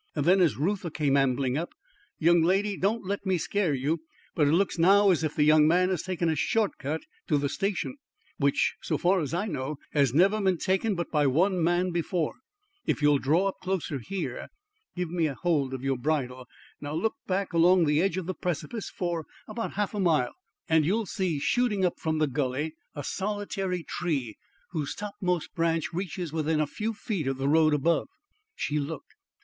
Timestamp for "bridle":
15.99-16.47